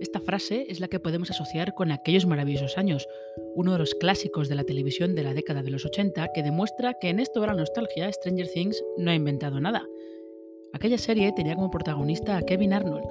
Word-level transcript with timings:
Esta 0.00 0.20
frase 0.20 0.66
es 0.68 0.80
la 0.80 0.88
que 0.88 0.98
podemos 0.98 1.30
asociar 1.30 1.74
con 1.74 1.92
aquellos 1.92 2.26
maravillosos 2.26 2.78
años, 2.78 3.06
uno 3.54 3.72
de 3.72 3.78
los 3.78 3.94
clásicos 3.94 4.48
de 4.48 4.56
la 4.56 4.64
televisión 4.64 5.14
de 5.14 5.22
la 5.22 5.34
década 5.34 5.62
de 5.62 5.70
los 5.70 5.84
80 5.84 6.30
que 6.34 6.42
demuestra 6.42 6.94
que 7.00 7.10
en 7.10 7.20
esto 7.20 7.40
de 7.40 7.46
la 7.46 7.54
nostalgia 7.54 8.12
Stranger 8.12 8.48
Things 8.48 8.82
no 8.98 9.10
ha 9.10 9.14
inventado 9.14 9.60
nada. 9.60 9.86
Aquella 10.72 10.98
serie 10.98 11.32
tenía 11.32 11.54
como 11.54 11.70
protagonista 11.70 12.36
a 12.36 12.42
Kevin 12.42 12.72
Arnold, 12.72 13.04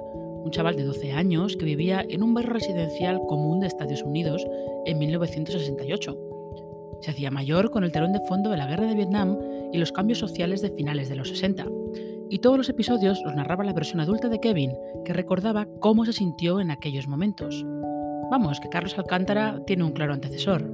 un 0.44 0.50
chaval 0.50 0.76
de 0.76 0.84
12 0.84 1.12
años 1.12 1.56
que 1.56 1.64
vivía 1.64 2.04
en 2.08 2.22
un 2.22 2.34
barrio 2.34 2.52
residencial 2.52 3.18
común 3.26 3.60
de 3.60 3.68
Estados 3.68 4.02
Unidos 4.02 4.46
en 4.84 4.98
1968. 4.98 6.18
Se 7.00 7.10
hacía 7.10 7.30
mayor 7.30 7.70
con 7.70 7.84
el 7.84 7.92
telón 7.92 8.12
de 8.12 8.20
fondo 8.28 8.50
de 8.50 8.58
la 8.58 8.66
guerra 8.66 8.86
de 8.86 8.94
Vietnam 8.94 9.38
y 9.72 9.78
los 9.78 9.92
cambios 9.92 10.18
sociales 10.18 10.60
de 10.60 10.70
finales 10.70 11.08
de 11.08 11.16
los 11.16 11.30
60 11.30 11.66
y 12.30 12.38
todos 12.38 12.56
los 12.56 12.68
episodios 12.68 13.20
los 13.24 13.34
narraba 13.34 13.64
la 13.64 13.72
versión 13.72 14.00
adulta 14.00 14.28
de 14.28 14.40
Kevin, 14.40 14.72
que 15.04 15.12
recordaba 15.12 15.66
cómo 15.80 16.04
se 16.04 16.12
sintió 16.12 16.60
en 16.60 16.70
aquellos 16.70 17.08
momentos. 17.08 17.64
Vamos, 18.30 18.60
que 18.60 18.68
Carlos 18.68 18.96
Alcántara 18.98 19.60
tiene 19.66 19.84
un 19.84 19.92
claro 19.92 20.14
antecesor. 20.14 20.70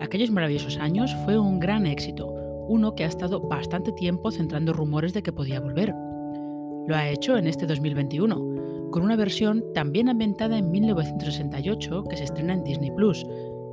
Aquellos 0.00 0.30
maravillosos 0.30 0.78
años 0.78 1.14
fue 1.24 1.38
un 1.38 1.58
gran 1.58 1.86
éxito, 1.86 2.28
uno 2.68 2.94
que 2.94 3.04
ha 3.04 3.08
estado 3.08 3.40
bastante 3.40 3.92
tiempo 3.92 4.30
centrando 4.30 4.72
rumores 4.72 5.12
de 5.12 5.22
que 5.22 5.32
podía 5.32 5.60
volver. 5.60 5.94
Lo 6.86 6.94
ha 6.94 7.08
hecho 7.08 7.36
en 7.36 7.46
este 7.46 7.66
2021, 7.66 8.90
con 8.90 9.02
una 9.02 9.16
versión 9.16 9.64
también 9.74 10.08
ambientada 10.08 10.58
en 10.58 10.70
1968 10.70 12.04
que 12.04 12.16
se 12.16 12.24
estrena 12.24 12.54
en 12.54 12.64
Disney 12.64 12.90
Plus, 12.90 13.26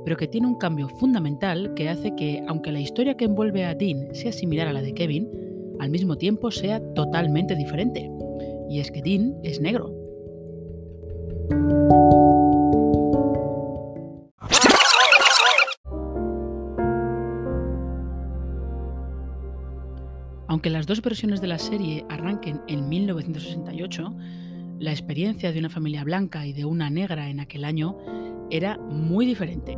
pero 0.04 0.16
que 0.16 0.28
tiene 0.28 0.46
un 0.46 0.56
cambio 0.56 0.88
fundamental 0.88 1.72
que 1.74 1.88
hace 1.88 2.14
que, 2.14 2.44
aunque 2.46 2.72
la 2.72 2.80
historia 2.80 3.16
que 3.16 3.24
envuelve 3.24 3.64
a 3.64 3.74
Dean 3.74 4.14
sea 4.14 4.32
similar 4.32 4.68
a 4.68 4.72
la 4.72 4.82
de 4.82 4.92
Kevin, 4.92 5.43
al 5.78 5.90
mismo 5.90 6.16
tiempo 6.16 6.50
sea 6.50 6.80
totalmente 6.94 7.54
diferente. 7.54 8.10
Y 8.68 8.80
es 8.80 8.90
que 8.90 9.02
Dean 9.02 9.36
es 9.42 9.60
negro. 9.60 9.92
Aunque 20.48 20.70
las 20.70 20.86
dos 20.86 21.02
versiones 21.02 21.40
de 21.40 21.48
la 21.48 21.58
serie 21.58 22.04
arranquen 22.08 22.62
en 22.68 22.88
1968, 22.88 24.14
la 24.78 24.92
experiencia 24.92 25.52
de 25.52 25.58
una 25.58 25.68
familia 25.68 26.04
blanca 26.04 26.46
y 26.46 26.52
de 26.52 26.64
una 26.64 26.90
negra 26.90 27.28
en 27.28 27.40
aquel 27.40 27.64
año 27.64 27.96
era 28.50 28.78
muy 28.78 29.26
diferente. 29.26 29.76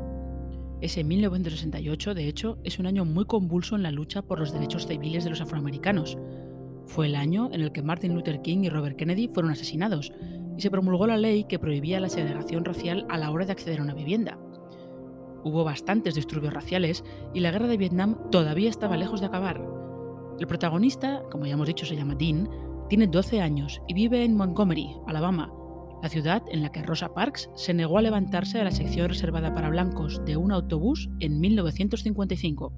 Ese 0.80 1.04
1968, 1.04 2.14
de 2.14 2.28
hecho, 2.28 2.58
es 2.62 2.78
un 2.78 2.86
año 2.86 3.06
muy 3.06 3.24
convulso 3.24 3.76
en 3.76 3.82
la 3.82 3.90
lucha 3.90 4.20
por 4.20 4.38
los 4.38 4.52
derechos 4.52 4.86
civiles 4.86 5.24
de 5.24 5.30
los 5.30 5.40
afroamericanos. 5.40 6.18
Fue 6.84 7.06
el 7.06 7.16
año 7.16 7.48
en 7.52 7.62
el 7.62 7.72
que 7.72 7.82
Martin 7.82 8.14
Luther 8.14 8.42
King 8.42 8.58
y 8.64 8.68
Robert 8.68 8.96
Kennedy 8.96 9.28
fueron 9.28 9.50
asesinados 9.50 10.12
y 10.56 10.60
se 10.60 10.70
promulgó 10.70 11.06
la 11.06 11.16
ley 11.16 11.44
que 11.44 11.58
prohibía 11.58 11.98
la 11.98 12.10
segregación 12.10 12.64
racial 12.64 13.06
a 13.08 13.16
la 13.16 13.30
hora 13.30 13.46
de 13.46 13.52
acceder 13.52 13.80
a 13.80 13.84
una 13.84 13.94
vivienda. 13.94 14.38
Hubo 15.44 15.64
bastantes 15.64 16.14
disturbios 16.14 16.52
raciales 16.52 17.04
y 17.32 17.40
la 17.40 17.52
guerra 17.52 17.68
de 17.68 17.76
Vietnam 17.78 18.18
todavía 18.30 18.68
estaba 18.68 18.98
lejos 18.98 19.20
de 19.20 19.26
acabar. 19.26 19.64
El 20.38 20.46
protagonista, 20.46 21.22
como 21.30 21.46
ya 21.46 21.54
hemos 21.54 21.68
dicho 21.68 21.86
se 21.86 21.96
llama 21.96 22.16
Dean, 22.16 22.50
tiene 22.90 23.06
12 23.06 23.40
años 23.40 23.80
y 23.88 23.94
vive 23.94 24.24
en 24.24 24.36
Montgomery, 24.36 24.90
Alabama, 25.06 25.52
la 26.06 26.10
ciudad 26.10 26.44
en 26.52 26.62
la 26.62 26.70
que 26.70 26.84
Rosa 26.84 27.12
Parks 27.12 27.50
se 27.56 27.74
negó 27.74 27.98
a 27.98 28.02
levantarse 28.02 28.58
de 28.58 28.62
la 28.62 28.70
sección 28.70 29.08
reservada 29.08 29.52
para 29.52 29.70
blancos 29.70 30.24
de 30.24 30.36
un 30.36 30.52
autobús 30.52 31.10
en 31.18 31.40
1955. 31.40 32.72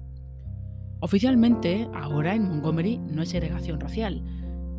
Oficialmente, 0.99 1.87
ahora 1.93 2.33
en 2.33 2.49
Montgomery 2.49 2.97
no 2.97 3.21
hay 3.21 3.27
segregación 3.27 3.79
racial, 3.79 4.23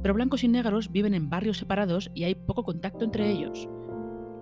pero 0.02 0.14
blancos 0.14 0.42
y 0.42 0.48
negros 0.48 0.90
viven 0.90 1.14
en 1.14 1.30
barrios 1.30 1.58
separados 1.58 2.10
y 2.12 2.24
hay 2.24 2.34
poco 2.34 2.64
contacto 2.64 3.04
entre 3.04 3.30
ellos. 3.30 3.68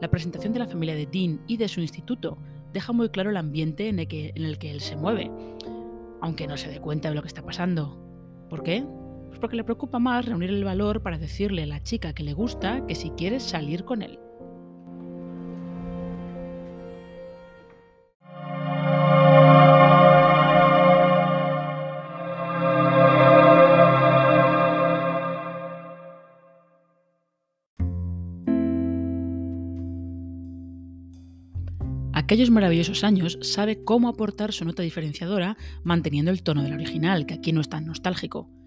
La 0.00 0.08
presentación 0.08 0.54
de 0.54 0.60
la 0.60 0.68
familia 0.68 0.94
de 0.94 1.04
Dean 1.04 1.42
y 1.46 1.58
de 1.58 1.68
su 1.68 1.82
instituto 1.82 2.38
deja 2.72 2.94
muy 2.94 3.10
claro 3.10 3.28
el 3.28 3.36
ambiente 3.36 3.90
en 3.90 3.98
el 3.98 4.08
que, 4.08 4.32
en 4.34 4.46
el 4.46 4.56
que 4.56 4.70
él 4.70 4.80
se 4.80 4.96
mueve, 4.96 5.30
aunque 6.22 6.46
no 6.46 6.56
se 6.56 6.70
dé 6.70 6.80
cuenta 6.80 7.10
de 7.10 7.14
lo 7.14 7.20
que 7.20 7.28
está 7.28 7.42
pasando. 7.42 8.02
¿Por 8.48 8.62
qué? 8.62 8.86
Pues 9.28 9.38
porque 9.40 9.56
le 9.56 9.64
preocupa 9.64 9.98
más 9.98 10.26
reunir 10.26 10.50
el 10.50 10.64
valor 10.64 11.02
para 11.02 11.18
decirle 11.18 11.62
a 11.62 11.66
la 11.66 11.82
chica 11.82 12.12
que 12.12 12.24
le 12.24 12.32
gusta 12.32 12.84
que 12.86 12.94
si 12.94 13.10
quiere 13.10 13.40
salir 13.40 13.84
con 13.84 14.02
él. 14.02 14.18
aquellos 32.28 32.50
maravillosos 32.50 33.04
años 33.04 33.38
sabe 33.40 33.82
cómo 33.84 34.06
aportar 34.06 34.52
su 34.52 34.66
nota 34.66 34.82
diferenciadora 34.82 35.56
manteniendo 35.82 36.30
el 36.30 36.42
tono 36.42 36.62
del 36.62 36.74
original, 36.74 37.24
que 37.24 37.32
aquí 37.32 37.52
no 37.52 37.62
es 37.62 37.70
tan 37.70 37.86
nostálgico. 37.86 38.57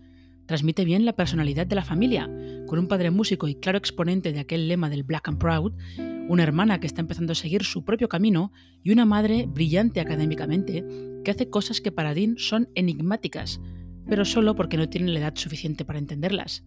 Transmite 0.52 0.84
bien 0.84 1.06
la 1.06 1.16
personalidad 1.16 1.66
de 1.66 1.78
la 1.78 1.82
familia, 1.86 2.30
con 2.68 2.78
un 2.78 2.90
padre 2.90 3.10
músico 3.10 3.48
y 3.48 3.56
claro 3.56 3.78
exponente 3.78 4.34
de 4.34 4.42
aquel 4.42 4.68
lema 4.68 4.90
del 4.90 5.04
Black 5.04 5.30
and 5.30 5.38
Proud, 5.38 5.72
una 6.28 6.44
hermana 6.44 6.82
que 6.82 6.88
está 6.88 7.00
empezando 7.00 7.32
a 7.32 7.36
seguir 7.36 7.64
su 7.64 7.86
propio 7.86 8.10
camino 8.10 8.52
y 8.84 8.92
una 8.92 9.06
madre 9.06 9.46
brillante 9.48 10.02
académicamente 10.02 10.84
que 11.24 11.32
hace 11.32 11.50
cosas 11.50 11.80
que 11.80 11.94
para 11.94 12.14
Dean 12.14 12.36
son 12.38 12.68
enigmáticas, 12.76 13.62
pero 14.10 14.26
solo 14.26 14.54
porque 14.54 14.76
no 14.76 14.90
tienen 14.90 15.14
la 15.14 15.22
edad 15.22 15.36
suficiente 15.38 15.86
para 15.86 16.00
entenderlas. 16.00 16.66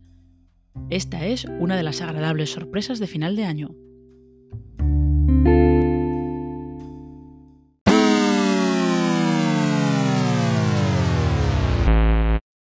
Esta 0.88 1.26
es 1.26 1.44
una 1.44 1.76
de 1.76 1.82
las 1.82 2.00
agradables 2.00 2.52
sorpresas 2.52 2.98
de 3.00 3.06
final 3.06 3.36
de 3.36 3.44
año. 3.44 3.74